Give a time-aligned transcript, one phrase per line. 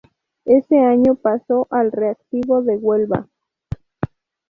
[0.45, 3.27] Ese año pasó al Recreativo de Huelva.